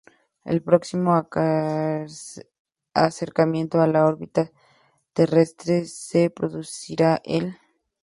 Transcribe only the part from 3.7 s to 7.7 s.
a la órbita terrestre se producirá el.